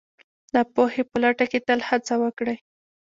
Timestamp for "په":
1.09-1.17